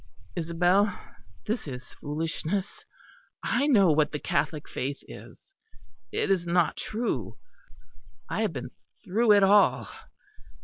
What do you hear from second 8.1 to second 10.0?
I have been through it all."